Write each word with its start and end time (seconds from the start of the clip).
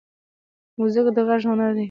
موزیک 0.77 1.07
د 1.15 1.17
غږ 1.27 1.41
هنر 1.49 1.71
دی. 1.75 1.79